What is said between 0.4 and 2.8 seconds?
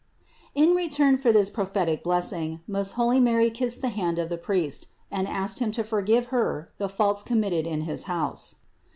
307. In return for this prophetic blessing,